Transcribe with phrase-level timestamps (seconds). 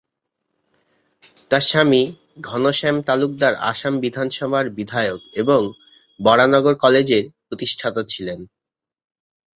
[1.49, 2.01] তার স্বামী
[2.41, 5.61] ঘনশ্যাম তালুকদার আসাম বিধানসভার বিধায়ক এবং
[6.19, 8.39] বরানগর কলেজের প্রতিষ্ঠাতা ছিলেন।